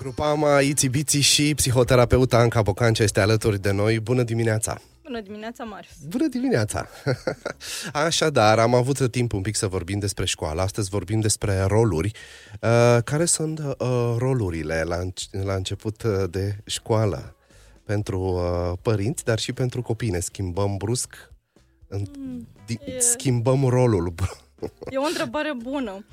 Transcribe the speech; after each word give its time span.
Grupama 0.00 0.60
Itibiți 0.60 1.18
și 1.18 1.54
psihoterapeuta 1.54 2.38
Anca 2.38 2.62
Bocancea 2.62 3.02
este 3.02 3.20
alături 3.20 3.60
de 3.60 3.70
noi. 3.70 4.00
Bună 4.00 4.22
dimineața! 4.22 4.80
Bună 5.02 5.20
dimineața, 5.20 5.64
Marius! 5.64 5.92
Bună 6.08 6.26
dimineața! 6.26 6.88
Așadar, 8.06 8.58
am 8.58 8.74
avut 8.74 9.10
timp 9.10 9.32
un 9.32 9.40
pic 9.40 9.56
să 9.56 9.66
vorbim 9.66 9.98
despre 9.98 10.24
școală. 10.24 10.60
Astăzi 10.60 10.88
vorbim 10.88 11.20
despre 11.20 11.60
roluri. 11.60 12.12
Uh, 12.60 12.98
care 13.04 13.24
sunt 13.24 13.58
uh, 13.58 14.14
rolurile 14.18 14.82
la, 14.82 14.96
înce- 14.96 15.26
la 15.30 15.54
început 15.54 16.02
uh, 16.02 16.24
de 16.30 16.56
școală 16.64 17.36
pentru 17.84 18.20
uh, 18.20 18.78
părinți, 18.82 19.24
dar 19.24 19.38
și 19.38 19.52
pentru 19.52 19.82
copii? 19.82 20.10
Ne 20.10 20.20
schimbăm 20.20 20.76
brusc? 20.76 21.32
În, 21.88 22.06
mm, 22.18 22.48
di- 22.66 22.78
e... 22.84 22.98
Schimbăm 22.98 23.64
rolul. 23.64 24.14
E 24.90 24.96
o 24.96 25.06
întrebare 25.06 25.52
bună. 25.62 26.04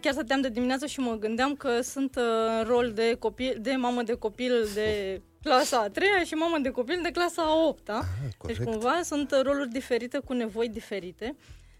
Chiar 0.00 0.12
stăteam 0.12 0.40
de 0.40 0.48
dimineață 0.48 0.86
și 0.86 1.00
mă 1.00 1.14
gândeam 1.14 1.54
că 1.54 1.80
sunt 1.80 2.16
uh, 2.16 2.66
rol 2.66 2.92
de 2.92 3.16
copil, 3.18 3.56
de 3.60 3.72
mamă 3.72 4.02
de 4.02 4.12
copil 4.12 4.68
de 4.74 5.20
clasa 5.44 5.78
a 5.78 5.88
treia 5.88 6.24
și 6.24 6.34
mamă 6.34 6.58
de 6.58 6.70
copil 6.70 7.00
de 7.02 7.10
clasa 7.10 7.42
a 7.42 7.66
opta. 7.66 7.98
Ah, 8.02 8.46
deci 8.46 8.56
cumva 8.56 9.00
sunt 9.02 9.34
roluri 9.42 9.68
diferite 9.68 10.18
cu 10.18 10.32
nevoi 10.32 10.68
diferite. 10.68 11.36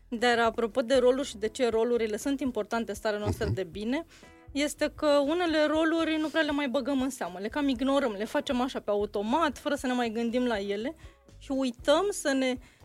Dar 0.09 0.38
apropo 0.38 0.80
de 0.80 0.97
roluri 0.97 1.28
și 1.28 1.37
de 1.37 1.48
ce 1.48 1.69
rolurile 1.69 2.16
sunt 2.16 2.41
importante 2.41 2.91
în 2.91 2.97
starea 2.97 3.19
noastră 3.19 3.50
uh-huh. 3.50 3.55
de 3.55 3.64
bine, 3.64 4.06
este 4.52 4.92
că 4.97 5.06
unele 5.06 5.66
roluri 5.66 6.16
nu 6.20 6.28
prea 6.28 6.42
le 6.42 6.50
mai 6.50 6.69
băgăm 6.69 7.00
în 7.02 7.11
seamă, 7.11 7.38
le 7.38 7.48
cam 7.48 7.69
ignorăm, 7.69 8.14
le 8.19 8.25
facem 8.25 8.61
așa 8.61 8.80
pe 8.80 8.91
automat, 8.91 9.59
fără 9.59 9.75
să 9.75 9.86
ne 9.86 9.92
mai 9.92 10.11
gândim 10.11 10.45
la 10.45 10.59
ele 10.59 10.95
și 11.38 11.50
uităm 11.50 12.06
să 12.11 12.33
ne 12.33 12.56
uh, 12.56 12.59
Uh, 12.59 12.75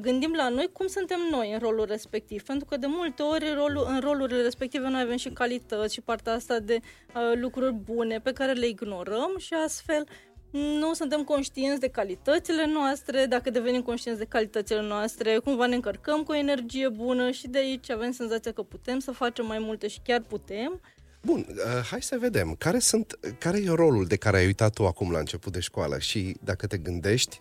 gândim 0.00 0.32
la 0.36 0.48
noi 0.48 0.70
cum 0.72 0.86
suntem 0.86 1.18
noi 1.30 1.52
în 1.52 1.58
rolul 1.58 1.84
respectiv. 1.84 2.42
Pentru 2.42 2.66
că 2.66 2.76
de 2.76 2.86
multe 2.86 3.22
ori 3.22 3.54
rolul, 3.54 3.86
în 3.88 4.00
rolurile 4.00 4.42
respective 4.42 4.88
noi 4.88 5.00
avem 5.00 5.16
și 5.16 5.28
calități 5.28 5.94
și 5.94 6.00
partea 6.00 6.32
asta 6.32 6.58
de 6.58 6.78
uh, 6.80 7.38
lucruri 7.40 7.72
bune 7.72 8.20
pe 8.20 8.32
care 8.32 8.52
le 8.52 8.66
ignorăm 8.66 9.34
și 9.38 9.54
astfel 9.64 10.06
nu 10.50 10.94
suntem 10.94 11.24
conștienți 11.24 11.80
de 11.80 11.88
calitățile 11.88 12.66
noastre, 12.66 13.26
dacă 13.26 13.50
devenim 13.50 13.82
conștienți 13.82 14.20
de 14.20 14.26
calitățile 14.26 14.82
noastre, 14.82 15.38
cumva 15.38 15.66
ne 15.66 15.74
încărcăm 15.74 16.22
cu 16.22 16.32
o 16.32 16.36
energie 16.36 16.88
bună 16.88 17.30
și 17.30 17.48
de 17.48 17.58
aici 17.58 17.90
avem 17.90 18.12
senzația 18.12 18.52
că 18.52 18.62
putem 18.62 18.98
să 18.98 19.10
facem 19.10 19.46
mai 19.46 19.58
multe 19.58 19.88
și 19.88 20.00
chiar 20.04 20.20
putem. 20.20 20.80
Bun, 21.22 21.46
uh, 21.48 21.84
hai 21.90 22.02
să 22.02 22.16
vedem. 22.20 22.54
Care, 22.58 22.78
sunt, 22.78 23.18
care 23.38 23.58
e 23.58 23.70
rolul 23.70 24.06
de 24.06 24.16
care 24.16 24.36
ai 24.36 24.46
uitat 24.46 24.72
tu 24.72 24.86
acum 24.86 25.10
la 25.10 25.18
început 25.18 25.52
de 25.52 25.60
școală 25.60 25.98
și 25.98 26.36
dacă 26.44 26.66
te 26.66 26.76
gândești, 26.76 27.40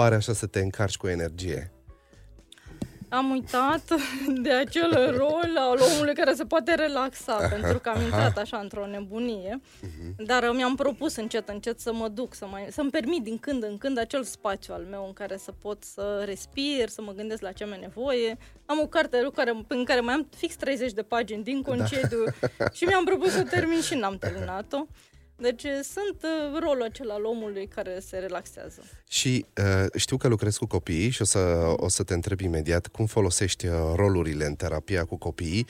pare 0.00 0.14
așa 0.14 0.32
să 0.32 0.46
te 0.46 0.60
încarci 0.60 0.96
cu 0.96 1.08
energie? 1.08 1.72
Am 3.08 3.30
uitat 3.30 3.82
de 4.42 4.52
acel 4.52 5.16
rol 5.16 5.52
al 5.56 5.78
omului 5.92 6.14
care 6.14 6.34
se 6.34 6.44
poate 6.44 6.74
relaxa, 6.74 7.34
aha, 7.34 7.48
pentru 7.48 7.78
că 7.78 7.88
am 7.88 7.96
aha. 7.96 8.04
intrat 8.04 8.38
așa 8.38 8.58
într-o 8.58 8.86
nebunie, 8.86 9.60
uh-huh. 9.60 10.16
dar 10.26 10.50
mi-am 10.54 10.74
propus 10.74 11.16
încet, 11.16 11.48
încet 11.48 11.80
să 11.80 11.92
mă 11.92 12.08
duc, 12.08 12.34
să 12.34 12.46
mai, 12.46 12.66
să-mi 12.70 12.90
permit 12.90 13.22
din 13.22 13.38
când 13.38 13.62
în 13.62 13.78
când 13.78 13.98
acel 13.98 14.22
spațiu 14.24 14.74
al 14.74 14.86
meu 14.90 15.06
în 15.06 15.12
care 15.12 15.36
să 15.36 15.52
pot 15.52 15.84
să 15.84 16.22
respir, 16.24 16.88
să 16.88 17.02
mă 17.02 17.12
gândesc 17.12 17.42
la 17.42 17.52
ce 17.52 17.64
am 17.64 17.76
nevoie. 17.80 18.38
Am 18.66 18.78
o 18.78 18.86
carte 18.86 19.28
care, 19.34 19.64
în 19.68 19.84
care 19.84 20.00
mai 20.00 20.14
am 20.14 20.28
fix 20.36 20.56
30 20.56 20.92
de 20.92 21.02
pagini 21.02 21.42
din 21.42 21.62
da. 21.62 21.70
concediu 21.70 22.24
da. 22.58 22.64
și 22.76 22.84
mi-am 22.84 23.04
propus 23.04 23.30
să 23.30 23.42
termin 23.42 23.80
și 23.80 23.94
n-am 23.94 24.18
terminat-o. 24.18 24.86
Deci 25.40 25.64
eh, 25.64 25.80
sunt 25.82 26.22
uh, 26.22 26.58
rolul 26.60 26.82
acela 26.82 27.14
al 27.14 27.24
omului 27.24 27.66
care 27.66 27.98
se 28.06 28.18
relaxează. 28.18 28.82
Și 29.08 29.46
uh, 29.56 29.86
știu 29.96 30.16
că 30.16 30.28
lucrezi 30.28 30.58
cu 30.58 30.66
copiii 30.66 31.10
și 31.10 31.22
o 31.22 31.24
să, 31.24 31.38
o 31.76 31.88
să 31.88 32.02
te 32.02 32.14
întreb 32.14 32.40
imediat 32.40 32.86
cum 32.86 33.06
folosești 33.06 33.66
rolurile 33.94 34.44
în 34.44 34.54
terapia 34.54 35.04
cu 35.04 35.16
copiii, 35.16 35.66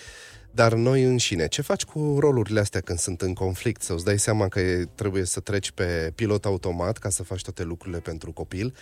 dar 0.51 0.73
noi 0.73 1.03
înșine, 1.03 1.48
ce 1.48 1.63
faci 1.63 1.85
cu 1.85 2.17
rolurile 2.19 2.61
astea 2.61 2.81
când 2.81 2.98
sunt 2.98 3.21
în 3.23 3.35
conflict? 3.35 3.83
Să-ți 3.83 4.05
dai 4.05 4.19
seama 4.19 4.48
că 4.48 4.61
trebuie 4.95 5.25
să 5.25 5.41
treci 5.41 5.71
pe 5.71 6.13
pilot 6.15 6.45
automat 6.45 6.98
ca 6.98 7.09
să 7.09 7.23
faci 7.23 7.43
toate 7.43 7.63
lucrurile 7.63 8.01
pentru 8.01 8.33
copil 8.33 8.75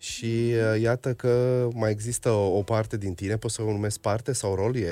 și 0.00 0.52
uh, 0.54 0.80
iată 0.80 1.14
că 1.14 1.68
mai 1.74 1.90
există 1.90 2.30
o, 2.30 2.56
o 2.56 2.62
parte 2.62 2.96
din 2.96 3.14
tine, 3.14 3.36
pot 3.36 3.50
să 3.50 3.62
o 3.62 3.70
numesc 3.70 4.00
parte 4.00 4.32
sau 4.32 4.54
rol, 4.54 4.76
e, 4.76 4.88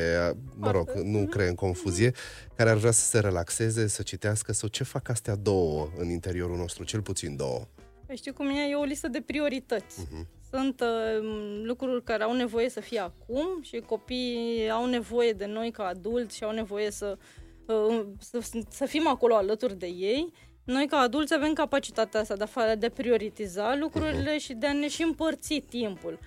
mă 0.56 0.70
rog, 0.70 0.91
nu 0.91 1.19
mhm. 1.19 1.28
cre 1.28 1.48
în 1.48 1.54
confuzie, 1.54 2.12
care 2.56 2.70
ar 2.70 2.76
vrea 2.76 2.91
să 2.91 3.04
se 3.04 3.19
relaxeze, 3.19 3.86
să 3.86 4.02
citească 4.02 4.52
sau 4.52 4.69
ce 4.69 4.84
fac 4.84 5.08
astea 5.08 5.34
două 5.34 5.88
în 5.96 6.10
interiorul 6.10 6.56
nostru, 6.56 6.84
cel 6.84 7.02
puțin 7.02 7.36
două? 7.36 7.69
Păi 8.06 8.16
știu 8.16 8.32
cum 8.32 8.48
e, 8.48 8.69
e 8.70 8.74
o 8.74 8.84
listă 8.84 9.08
de 9.08 9.20
priorități. 9.20 10.00
Uh-huh. 10.04 10.26
Sunt 10.50 10.80
uh, 10.80 11.25
lucruri 11.62 12.04
care 12.04 12.22
au 12.22 12.32
nevoie 12.32 12.69
să 12.69 12.80
fie 12.80 12.98
acum 12.98 13.62
și 13.62 13.82
copiii 13.86 14.70
au 14.70 14.86
nevoie 14.86 15.32
de 15.32 15.46
noi 15.46 15.70
ca 15.70 15.86
adulți 15.86 16.36
și 16.36 16.44
au 16.44 16.52
nevoie 16.52 16.90
să, 16.90 17.19
uh, 17.66 18.06
să, 18.19 18.40
să 18.70 18.84
fim 18.84 19.08
acolo 19.08 19.34
alături 19.34 19.78
de 19.78 19.86
ei 19.86 20.32
noi, 20.72 20.86
ca 20.86 20.96
adulți, 20.96 21.34
avem 21.34 21.52
capacitatea 21.52 22.20
asta 22.20 22.36
de 22.36 22.44
a, 22.54 22.74
de 22.74 22.86
a 22.86 22.90
prioritiza 22.90 23.76
lucrurile 23.76 24.34
uh-huh. 24.34 24.40
și 24.40 24.52
de 24.52 24.66
a 24.66 24.72
ne 24.72 24.88
și 24.88 25.02
împărți 25.02 25.62
timpul. 25.68 26.18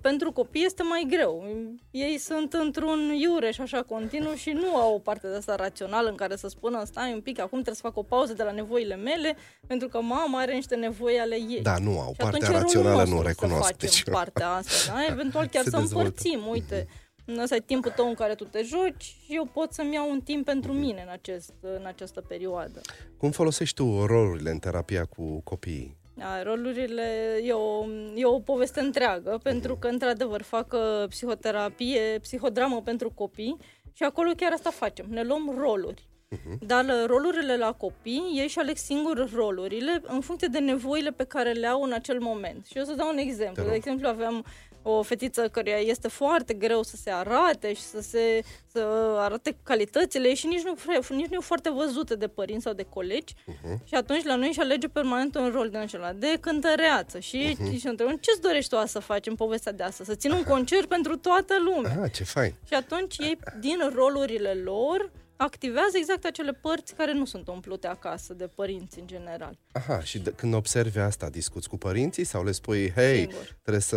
Pentru 0.00 0.32
copii 0.32 0.64
este 0.64 0.82
mai 0.82 1.06
greu. 1.10 1.44
Ei 1.90 2.18
sunt 2.18 2.52
într-un 2.52 2.98
iureș 2.98 3.58
așa 3.58 3.82
continuu 3.82 4.34
și 4.34 4.50
nu 4.50 4.76
au 4.76 4.94
o 4.94 4.98
parte 4.98 5.28
de 5.28 5.34
asta 5.34 5.54
rațională 5.54 6.08
în 6.08 6.14
care 6.14 6.36
să 6.36 6.48
spună 6.48 6.84
stai 6.84 7.12
un 7.12 7.20
pic, 7.20 7.38
acum 7.38 7.62
trebuie 7.62 7.74
să 7.74 7.80
fac 7.82 7.96
o 7.96 8.02
pauză 8.02 8.32
de 8.32 8.42
la 8.42 8.50
nevoile 8.50 8.96
mele 8.96 9.36
pentru 9.66 9.88
că 9.88 10.00
mama 10.00 10.40
are 10.40 10.54
niște 10.54 10.74
nevoi 10.74 11.18
ale 11.18 11.34
ei. 11.34 11.60
Da, 11.62 11.78
nu 11.78 12.00
au. 12.00 12.10
Și 12.12 12.16
partea 12.16 12.50
rațională 12.50 13.04
nu 13.04 13.22
recunosc. 13.22 13.66
Să 13.66 13.72
facem 13.72 13.76
deci... 13.78 14.02
partea 14.02 14.50
asta, 14.50 14.92
da? 14.92 15.04
Eventual 15.12 15.46
chiar 15.52 15.64
să 15.64 15.70
dezvoltă. 15.70 15.96
împărțim. 15.96 16.46
Uite, 16.46 16.84
uh-huh 16.84 17.07
ăsta 17.38 17.54
e 17.54 17.60
timpul 17.60 17.90
tău 17.90 18.08
în 18.08 18.14
care 18.14 18.34
tu 18.34 18.44
te 18.44 18.62
joci 18.62 19.02
și 19.02 19.34
eu 19.34 19.44
pot 19.44 19.72
să-mi 19.72 19.94
iau 19.94 20.10
un 20.10 20.20
timp 20.20 20.44
pentru 20.44 20.72
mine 20.72 21.02
în, 21.02 21.12
acest, 21.12 21.52
în 21.60 21.86
această 21.86 22.20
perioadă. 22.20 22.80
Cum 23.16 23.30
folosești 23.30 23.74
tu 23.74 24.06
rolurile 24.06 24.50
în 24.50 24.58
terapia 24.58 25.04
cu 25.04 25.40
copiii? 25.44 25.96
Da, 26.14 26.42
rolurile 26.42 27.38
e 27.42 27.52
o, 27.52 27.84
e 28.14 28.24
o 28.24 28.40
poveste 28.40 28.80
întreagă, 28.80 29.40
pentru 29.42 29.76
că, 29.76 29.88
într-adevăr, 29.88 30.42
fac 30.42 30.72
uh, 30.72 31.08
psihoterapie, 31.08 32.18
psihodramă 32.22 32.82
pentru 32.82 33.10
copii 33.10 33.56
și 33.92 34.02
acolo 34.02 34.30
chiar 34.36 34.52
asta 34.52 34.70
facem. 34.70 35.06
Ne 35.08 35.22
luăm 35.22 35.54
roluri. 35.58 36.08
Uh-huh. 36.36 36.58
Dar 36.60 36.84
uh, 36.84 37.04
rolurile 37.06 37.56
la 37.56 37.72
copii, 37.72 38.32
ei 38.34 38.48
și 38.48 38.58
aleg 38.58 38.76
singur 38.76 39.30
rolurile 39.34 40.02
în 40.02 40.20
funcție 40.20 40.48
de 40.48 40.58
nevoile 40.58 41.10
pe 41.10 41.24
care 41.24 41.52
le 41.52 41.66
au 41.66 41.82
în 41.82 41.92
acel 41.92 42.20
moment. 42.20 42.66
Și 42.66 42.78
eu 42.78 42.84
să 42.84 42.92
dau 42.92 43.08
un 43.08 43.18
exemplu. 43.18 43.62
De 43.62 43.74
exemplu, 43.74 44.08
aveam 44.08 44.44
o 44.82 45.02
fetiță 45.02 45.48
care 45.48 45.70
este 45.70 46.08
foarte 46.08 46.54
greu 46.54 46.82
să 46.82 46.96
se 46.96 47.10
arate 47.10 47.72
și 47.72 47.80
să 47.80 48.00
se 48.00 48.42
să 48.66 48.78
arate 49.18 49.56
calitățile 49.62 50.34
și 50.34 50.46
nici 50.46 50.62
nu, 50.62 50.74
nici 51.08 51.26
nu 51.26 51.34
e 51.34 51.38
foarte 51.40 51.70
văzută 51.70 52.14
de 52.14 52.28
părinți 52.28 52.62
sau 52.62 52.72
de 52.72 52.82
colegi 52.82 53.34
uh-huh. 53.34 53.84
și 53.84 53.94
atunci 53.94 54.24
la 54.24 54.34
noi 54.34 54.48
și 54.48 54.60
alege 54.60 54.88
permanent 54.88 55.34
un 55.34 55.50
rol 55.50 55.68
din 55.68 55.78
acela 55.78 56.12
de 56.12 56.36
cântăreață 56.40 57.18
și, 57.18 57.56
uh-huh. 57.56 57.78
și 57.78 57.86
întrebăm 57.86 58.16
ce-ți 58.16 58.40
dorești 58.40 58.74
tu 58.76 58.86
să 58.86 58.98
faci 58.98 59.26
în 59.26 59.34
povestea 59.34 59.72
de 59.72 59.82
asta? 59.82 60.04
Să 60.04 60.14
țin 60.14 60.30
un 60.30 60.42
concert 60.42 60.86
pentru 60.86 61.16
toată 61.16 61.54
lumea. 61.64 62.02
Ah, 62.02 62.12
ce 62.12 62.24
fain! 62.24 62.54
Și 62.66 62.74
atunci 62.74 63.18
ei 63.18 63.38
din 63.60 63.90
rolurile 63.94 64.52
lor 64.52 65.10
activează 65.38 65.96
exact 65.96 66.24
acele 66.24 66.52
părți 66.52 66.94
care 66.94 67.12
nu 67.12 67.24
sunt 67.24 67.48
umplute 67.48 67.86
acasă 67.86 68.34
de 68.34 68.46
părinți 68.46 68.98
în 68.98 69.06
general. 69.06 69.58
Aha, 69.72 70.00
și 70.00 70.18
de, 70.18 70.30
când 70.30 70.54
observi 70.54 70.98
asta, 70.98 71.28
discuți 71.28 71.68
cu 71.68 71.76
părinții 71.76 72.24
sau 72.24 72.44
le 72.44 72.52
spui, 72.52 72.92
hei, 72.94 73.18
Singur. 73.18 73.56
trebuie 73.62 73.82
să 73.82 73.96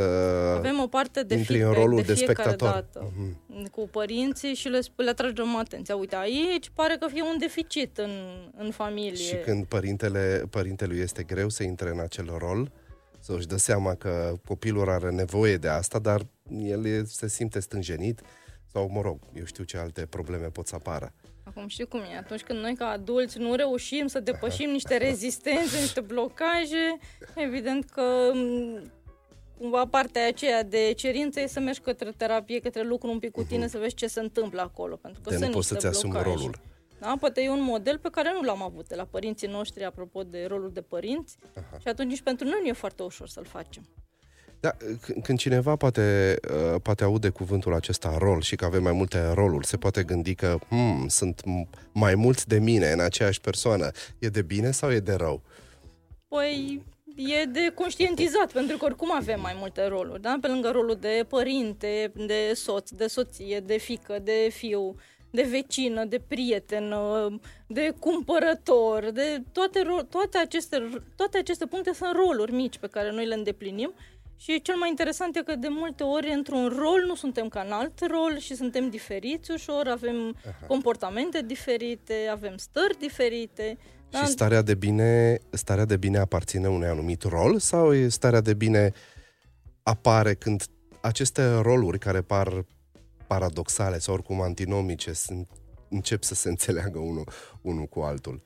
Avem 0.58 0.80
o 0.80 0.88
parte 0.88 1.24
de 1.24 1.36
intri 1.36 1.62
în 1.62 1.74
rolul 1.74 2.02
de, 2.02 2.14
de 2.14 2.16
spectator. 2.16 2.70
Dată 2.70 3.12
uh-huh. 3.12 3.70
cu 3.72 3.88
părinții 3.92 4.54
și 4.54 4.68
le, 4.68 4.80
le 4.96 5.10
atragem 5.10 5.56
atenția. 5.56 5.96
Uite, 5.96 6.16
aici 6.16 6.70
pare 6.74 6.98
că 7.00 7.08
fie 7.08 7.22
un 7.22 7.38
deficit 7.40 7.98
în, 7.98 8.12
în 8.58 8.72
familie. 8.72 9.16
Și 9.26 9.36
când 9.36 9.66
părintele, 9.66 10.44
părintelui 10.50 11.00
este 11.00 11.24
greu 11.24 11.50
să 11.50 11.64
intre 11.64 11.90
în 11.90 12.00
acel 12.00 12.36
rol, 12.38 12.72
să 13.20 13.34
își 13.38 13.48
dă 13.48 13.58
seama 13.58 13.96
că 13.96 14.36
copilul 14.46 14.90
are 14.90 15.10
nevoie 15.10 15.58
de 15.58 15.68
asta, 15.68 16.00
dar 16.00 16.26
el 16.64 17.06
se 17.06 17.28
simte 17.28 17.60
stânjenit 17.60 18.22
sau, 18.72 18.90
mă 18.90 19.02
rog, 19.02 19.20
eu 19.34 19.46
știu 19.46 19.64
ce 19.64 19.78
alte 19.78 20.06
probleme 20.06 20.48
pot 20.48 20.68
să 20.68 20.76
apară. 20.76 21.14
Acum 21.56 21.68
știu 21.68 21.88
cum 21.88 22.00
e, 22.00 22.18
atunci 22.18 22.42
când 22.42 22.60
noi 22.60 22.76
ca 22.76 22.88
adulți 22.88 23.40
nu 23.40 23.56
reușim 23.56 24.08
să 24.08 24.20
depășim 24.20 24.70
niște 24.70 24.98
rezistențe, 24.98 25.80
niște 25.80 26.02
blocaje, 26.02 26.98
evident 27.36 27.90
că 27.90 28.32
cumva 29.58 29.86
partea 29.86 30.28
aceea 30.28 30.64
de 30.64 30.94
cerință 30.96 31.40
e 31.40 31.48
să 31.48 31.60
mergi 31.60 31.80
către 31.80 32.12
terapie, 32.18 32.60
către 32.60 32.84
lucru 32.84 33.10
un 33.12 33.20
pic 33.20 33.32
cu 33.32 33.44
tine, 33.44 33.66
uh-huh. 33.66 33.70
să 33.70 33.78
vezi 33.78 33.96
ce 33.96 34.08
se 34.08 34.20
întâmplă 34.20 34.62
acolo. 34.62 34.96
Pentru 34.96 35.22
că 35.22 35.30
de 35.30 35.36
sunt 35.36 35.48
nu 35.48 35.54
poți 35.54 35.68
să-ți 35.68 35.86
asumi 35.86 36.20
rolul. 36.22 36.56
Da? 37.00 37.16
Poate 37.20 37.42
e 37.42 37.50
un 37.50 37.62
model 37.62 37.98
pe 37.98 38.10
care 38.10 38.32
nu 38.34 38.42
l-am 38.42 38.62
avut 38.62 38.88
de 38.88 38.96
la 38.96 39.06
părinții 39.06 39.48
noștri, 39.48 39.84
apropo 39.84 40.24
de 40.24 40.46
rolul 40.48 40.72
de 40.74 40.82
părinți. 40.82 41.38
Aha. 41.56 41.78
Și 41.80 41.88
atunci 41.88 42.10
nici 42.10 42.22
pentru 42.22 42.48
noi 42.48 42.60
nu 42.62 42.68
e 42.68 42.74
foarte 42.74 43.04
ușor 43.04 43.28
să-l 43.28 43.46
facem. 43.46 43.84
Da, 44.62 44.72
când 45.24 45.40
cineva 45.40 45.76
poate, 45.76 46.36
uh, 46.52 46.82
poate 46.82 47.04
aude 47.04 47.30
cuvântul 47.30 47.74
acesta 47.74 48.18
rol 48.18 48.42
și 48.42 48.56
că 48.56 48.66
avem 48.66 48.84
mai 48.84 48.92
multe 48.92 49.32
roluri, 49.34 49.66
se 49.66 49.78
poate 49.78 50.04
gândi 50.04 50.36
că 50.36 50.58
hmm, 50.68 51.08
sunt 51.08 51.42
mai 51.92 52.16
mulți 52.16 52.48
de 52.48 52.60
mine 52.60 52.92
în 52.92 53.00
aceeași 53.00 53.42
persoană. 53.42 53.92
E 54.20 54.28
de 54.28 54.42
bine 54.42 54.72
sau 54.72 54.92
e 54.92 55.00
de 55.00 55.14
rău? 55.14 55.42
Păi 56.28 56.84
e 57.16 57.46
de 57.46 57.72
conștientizat, 57.76 58.52
pentru 58.52 58.78
că 58.78 58.86
oricum 58.86 59.12
avem 59.16 59.42
mai 59.42 59.56
multe 59.58 59.88
roluri, 59.88 60.22
da? 60.22 60.38
Pe 60.42 60.48
lângă 60.48 60.70
rolul 60.70 60.98
de 61.00 61.26
părinte, 61.30 62.12
de 62.16 62.52
soț, 62.54 62.90
de 62.90 63.08
soție, 63.08 63.60
de 63.60 63.78
fică, 63.78 64.20
de 64.24 64.50
fiu, 64.52 64.96
de 65.32 65.42
vecină, 65.42 66.06
de 66.06 66.22
prieten, 66.28 66.94
de 67.68 67.94
cumpărător, 68.00 69.12
de 69.12 69.44
toate, 69.52 69.86
toate, 70.10 70.38
aceste, 70.38 71.04
toate 71.16 71.38
aceste 71.38 71.66
puncte 71.66 71.94
sunt 71.94 72.12
roluri 72.16 72.52
mici 72.52 72.78
pe 72.78 72.88
care 72.88 73.12
noi 73.12 73.26
le 73.26 73.34
îndeplinim 73.34 73.94
și 74.42 74.62
cel 74.62 74.76
mai 74.76 74.90
interesant 74.90 75.36
e 75.36 75.44
că 75.44 75.56
de 75.56 75.68
multe 75.70 76.04
ori 76.04 76.34
într-un 76.34 76.68
rol 76.68 77.04
nu 77.06 77.16
suntem 77.16 77.48
ca 77.48 77.62
în 77.62 77.72
alt 77.72 78.00
rol 78.00 78.40
și 78.40 78.56
suntem 78.56 78.90
diferiți 78.90 79.52
ușor, 79.52 79.88
avem 79.88 80.36
Aha. 80.48 80.66
comportamente 80.68 81.42
diferite, 81.42 82.14
avem 82.32 82.58
stări 82.58 82.98
diferite. 83.00 83.78
Și 84.10 84.26
starea 84.26 84.62
de 84.62 84.76
bine, 84.76 85.40
starea 85.50 85.86
de 85.86 85.98
bine 85.98 86.18
aparține 86.18 86.68
unui 86.68 86.88
anumit 86.88 87.24
rol 87.24 87.60
sau 87.60 87.94
e 87.94 88.08
starea 88.08 88.42
de 88.42 88.54
bine 88.54 88.92
apare 89.84 90.34
când 90.34 90.64
aceste 91.02 91.54
roluri 91.54 92.00
care 92.00 92.22
par 92.22 92.66
paradoxale 93.28 94.00
sau 94.00 94.14
oricum 94.14 94.42
antinomice 94.42 95.14
sunt, 95.14 95.48
încep 95.90 96.24
să 96.24 96.34
se 96.34 96.50
înțeleagă 96.50 97.00
unul, 97.00 97.28
unul 97.62 97.86
cu 97.86 98.00
altul? 98.00 98.42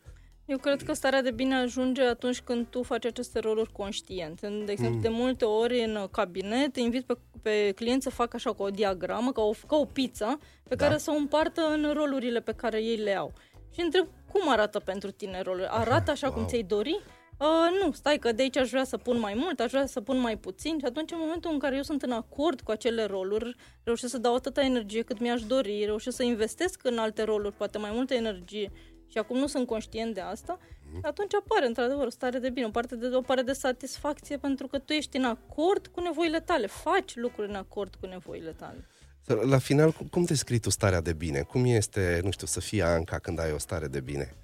Eu 0.45 0.57
cred 0.57 0.81
că 0.81 0.93
starea 0.93 1.21
de 1.21 1.31
bine 1.31 1.55
ajunge 1.55 2.01
atunci 2.01 2.41
când 2.41 2.65
tu 2.69 2.83
faci 2.83 3.05
aceste 3.05 3.39
roluri 3.39 3.71
conștient. 3.71 4.41
De 4.41 4.71
exemplu, 4.71 4.95
mm. 4.95 5.01
de 5.01 5.09
multe 5.09 5.45
ori 5.45 5.83
în 5.83 6.07
cabinet 6.11 6.75
invit 6.75 7.05
pe, 7.05 7.17
pe 7.41 7.71
client 7.75 8.01
să 8.01 8.09
facă 8.09 8.35
așa 8.35 8.53
cu 8.53 8.63
o 8.63 8.69
diagramă, 8.69 9.31
ca 9.31 9.41
o, 9.41 9.51
ca 9.67 9.75
o 9.75 9.85
pizza, 9.85 10.37
pe 10.69 10.75
da. 10.75 10.85
care 10.85 10.97
să 10.97 11.11
o 11.11 11.15
împartă 11.15 11.61
în 11.61 11.93
rolurile 11.93 12.39
pe 12.39 12.51
care 12.51 12.83
ei 12.83 12.95
le 12.95 13.15
au. 13.15 13.33
Și 13.73 13.81
întreb, 13.81 14.07
cum 14.31 14.49
arată 14.49 14.79
pentru 14.79 15.11
tine 15.11 15.41
rolul? 15.41 15.65
Arată 15.65 16.11
așa 16.11 16.27
wow. 16.27 16.35
cum 16.35 16.47
ți-ai 16.47 16.63
dori? 16.63 16.99
Uh, 17.39 17.83
nu, 17.83 17.91
stai 17.91 18.17
că 18.17 18.31
de 18.31 18.41
aici 18.41 18.57
aș 18.57 18.69
vrea 18.69 18.83
să 18.83 18.97
pun 18.97 19.19
mai 19.19 19.33
mult, 19.35 19.59
aș 19.59 19.71
vrea 19.71 19.85
să 19.85 20.01
pun 20.01 20.19
mai 20.19 20.37
puțin 20.37 20.77
și 20.79 20.85
atunci 20.85 21.11
în 21.11 21.17
momentul 21.19 21.51
în 21.51 21.59
care 21.59 21.75
eu 21.75 21.81
sunt 21.81 22.01
în 22.01 22.11
acord 22.11 22.61
cu 22.61 22.71
acele 22.71 23.05
roluri, 23.05 23.55
reușesc 23.83 24.11
să 24.11 24.17
dau 24.17 24.35
atâta 24.35 24.61
energie 24.61 25.01
cât 25.01 25.19
mi-aș 25.19 25.41
dori, 25.41 25.83
reușesc 25.85 26.15
să 26.15 26.23
investesc 26.23 26.79
în 26.83 26.97
alte 26.97 27.23
roluri, 27.23 27.55
poate 27.55 27.77
mai 27.77 27.91
multă 27.93 28.13
energie 28.13 28.71
și 29.11 29.17
acum 29.17 29.37
nu 29.37 29.47
sunt 29.47 29.67
conștient 29.67 30.13
de 30.13 30.21
asta, 30.21 30.57
mm-hmm. 30.57 31.01
atunci 31.01 31.33
apare 31.33 31.65
într-adevăr 31.65 32.05
o 32.05 32.09
stare 32.09 32.39
de 32.39 32.49
bine, 32.49 32.65
o 32.65 32.69
parte 32.69 32.95
de, 32.95 33.15
o 33.15 33.21
parte 33.21 33.43
de 33.43 33.53
satisfacție 33.53 34.37
pentru 34.37 34.67
că 34.67 34.79
tu 34.79 34.93
ești 34.93 35.17
în 35.17 35.25
acord 35.25 35.87
cu 35.87 36.01
nevoile 36.01 36.39
tale, 36.39 36.67
faci 36.67 37.15
lucruri 37.15 37.49
în 37.49 37.55
acord 37.55 37.95
cu 37.95 38.05
nevoile 38.05 38.51
tale. 38.51 38.87
La 39.25 39.57
final, 39.57 39.91
cum 40.11 40.23
descrii 40.23 40.59
tu 40.59 40.69
starea 40.69 41.01
de 41.01 41.13
bine? 41.13 41.41
Cum 41.41 41.65
este, 41.65 42.19
nu 42.23 42.31
știu, 42.31 42.47
să 42.47 42.59
fie 42.59 42.83
Anca 42.83 43.19
când 43.19 43.39
ai 43.39 43.51
o 43.51 43.57
stare 43.57 43.87
de 43.87 43.99
bine? 43.99 44.35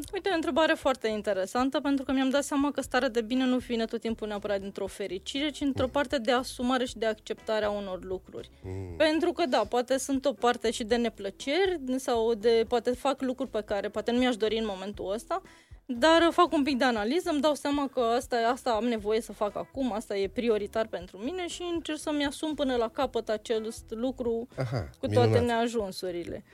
Mm, 0.00 0.14
uite, 0.14 0.28
o 0.32 0.34
întrebare 0.34 0.72
foarte 0.72 1.08
interesantă, 1.08 1.80
pentru 1.80 2.04
că 2.04 2.12
mi-am 2.12 2.30
dat 2.30 2.44
seama 2.44 2.70
că 2.70 2.80
starea 2.80 3.08
de 3.08 3.20
bine 3.20 3.44
nu 3.44 3.56
vine 3.56 3.84
tot 3.84 4.00
timpul 4.00 4.28
neapărat 4.28 4.60
dintr-o 4.60 4.86
fericire, 4.86 5.50
ci 5.50 5.60
într-o 5.60 5.84
mm. 5.84 5.90
parte 5.90 6.18
de 6.18 6.32
asumare 6.32 6.84
și 6.84 6.98
de 6.98 7.06
acceptare 7.06 7.64
a 7.64 7.70
unor 7.70 8.04
lucruri. 8.04 8.50
Mm. 8.62 8.96
Pentru 8.96 9.32
că, 9.32 9.46
da, 9.46 9.58
poate 9.68 9.98
sunt 9.98 10.24
o 10.24 10.32
parte 10.32 10.70
și 10.70 10.84
de 10.84 10.96
neplăceri 10.96 11.80
sau 11.96 12.34
de, 12.34 12.64
poate 12.68 12.90
fac 12.90 13.22
lucruri 13.22 13.50
pe 13.50 13.62
care 13.62 13.88
poate 13.88 14.10
nu 14.10 14.18
mi-aș 14.18 14.36
dori 14.36 14.58
în 14.58 14.66
momentul 14.66 15.12
ăsta, 15.12 15.42
dar 15.86 16.28
fac 16.32 16.52
un 16.52 16.62
pic 16.62 16.78
de 16.78 16.84
analiză, 16.84 17.30
îmi 17.30 17.40
dau 17.40 17.54
seama 17.54 17.88
că 17.92 18.00
asta, 18.00 18.36
asta 18.36 18.70
am 18.70 18.84
nevoie 18.84 19.20
să 19.20 19.32
fac 19.32 19.56
acum, 19.56 19.92
asta 19.92 20.16
e 20.16 20.28
prioritar 20.28 20.86
pentru 20.86 21.16
mine 21.16 21.46
și 21.46 21.62
încerc 21.72 21.98
să-mi 21.98 22.26
asum 22.26 22.54
până 22.54 22.76
la 22.76 22.88
capăt 22.88 23.28
acel 23.28 23.68
lucru 23.88 24.48
Aha, 24.56 24.88
cu 25.00 25.06
toate 25.06 25.28
minunat. 25.28 25.46
neajunsurile. 25.46 26.44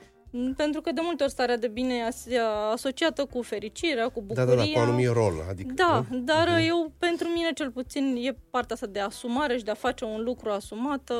Pentru 0.55 0.81
că 0.81 0.91
de 0.91 1.01
multe 1.03 1.23
ori 1.23 1.31
starea 1.31 1.57
de 1.57 1.67
bine 1.67 1.93
e 2.27 2.39
asociată 2.71 3.25
cu 3.25 3.41
fericirea, 3.41 4.07
cu 4.09 4.21
bucuria. 4.21 4.45
Da, 4.45 4.55
da, 4.55 4.57
da, 4.57 4.71
cu 4.73 4.79
anumit 4.79 5.11
rol. 5.11 5.45
Adică, 5.49 5.73
da, 5.75 6.05
nu? 6.09 6.19
dar 6.19 6.47
uh-huh. 6.47 6.67
eu, 6.67 6.91
pentru 6.99 7.27
mine 7.27 7.51
cel 7.53 7.71
puțin, 7.71 8.15
e 8.21 8.37
partea 8.49 8.75
asta 8.75 8.87
de 8.87 8.99
asumare 8.99 9.57
și 9.57 9.63
de 9.63 9.71
a 9.71 9.73
face 9.73 10.05
un 10.05 10.23
lucru 10.23 10.49
asumat, 10.49 11.11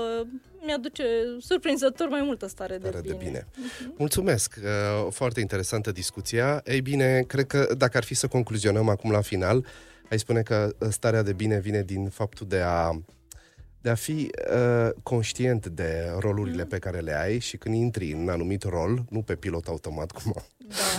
mi-aduce 0.65 1.03
surprinzător 1.39 2.09
mai 2.09 2.21
multă 2.21 2.47
stare, 2.47 2.77
stare 2.79 3.01
de 3.01 3.01
bine. 3.01 3.17
De 3.17 3.25
bine. 3.25 3.39
Uh-huh. 3.39 3.95
Mulțumesc! 3.97 4.59
Uh, 4.63 5.11
foarte 5.11 5.39
interesantă 5.39 5.91
discuția. 5.91 6.61
Ei 6.65 6.81
bine, 6.81 7.23
cred 7.27 7.47
că 7.47 7.73
dacă 7.77 7.97
ar 7.97 8.03
fi 8.03 8.13
să 8.13 8.27
concluzionăm 8.27 8.89
acum 8.89 9.11
la 9.11 9.21
final, 9.21 9.65
ai 10.09 10.19
spune 10.19 10.41
că 10.41 10.69
starea 10.89 11.21
de 11.21 11.33
bine 11.33 11.59
vine 11.59 11.81
din 11.81 12.09
faptul 12.09 12.47
de 12.47 12.59
a 12.59 12.91
de 13.81 13.89
a 13.89 13.95
fi 13.95 14.31
uh, 14.53 14.89
conștient 15.03 15.67
de 15.67 16.15
rolurile 16.19 16.61
mm. 16.61 16.67
pe 16.67 16.77
care 16.77 16.99
le 16.99 17.19
ai 17.19 17.39
și 17.39 17.57
când 17.57 17.75
intri 17.75 18.11
în 18.11 18.19
un 18.19 18.29
anumit 18.29 18.63
rol, 18.63 19.05
nu 19.09 19.21
pe 19.21 19.35
pilot 19.35 19.67
automat, 19.67 20.11
cum, 20.11 20.33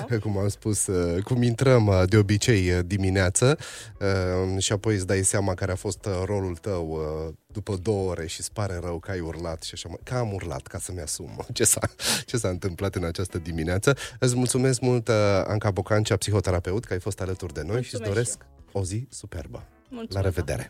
da. 0.09 0.19
cum 0.23 0.39
am 0.39 0.49
spus, 0.49 0.87
uh, 0.87 1.23
cum 1.23 1.43
intrăm 1.43 1.87
uh, 1.87 2.03
de 2.07 2.17
obicei 2.17 2.71
uh, 2.71 2.79
dimineață 2.87 3.59
uh, 4.01 4.63
și 4.63 4.73
apoi 4.73 4.95
îți 4.95 5.07
dai 5.07 5.23
seama 5.23 5.55
care 5.55 5.73
a 5.73 5.75
fost 5.75 6.07
uh, 6.07 6.23
rolul 6.25 6.57
tău 6.57 6.89
uh, 6.91 7.35
după 7.47 7.77
două 7.83 8.11
ore 8.11 8.27
și 8.27 8.41
îți 8.41 8.53
pare 8.53 8.79
rău 8.83 8.99
că 8.99 9.11
ai 9.11 9.21
urlat 9.21 9.63
și 9.63 9.71
așa, 9.75 9.89
că 10.03 10.15
am 10.15 10.33
urlat 10.33 10.67
ca 10.67 10.79
să-mi 10.79 11.01
asum 11.01 11.45
ce 11.53 11.65
s-a, 11.65 11.81
ce 12.27 12.37
s-a 12.37 12.49
întâmplat 12.49 12.95
în 12.95 13.05
această 13.05 13.39
dimineață. 13.39 13.97
Îți 14.19 14.37
mulțumesc 14.37 14.81
mult, 14.81 15.09
uh, 15.09 15.15
Anca 15.47 15.71
Bocancea, 15.71 16.17
psihoterapeut, 16.17 16.85
că 16.85 16.93
ai 16.93 17.01
fost 17.01 17.21
alături 17.21 17.53
de 17.53 17.63
noi 17.63 17.75
mulțumesc 17.75 17.89
și 17.89 17.95
îți 17.95 18.05
doresc 18.09 18.47
o 18.73 18.85
zi 18.85 19.07
superbă. 19.11 19.65
Mulțumesc. 19.89 20.13
La 20.13 20.21
revedere! 20.21 20.67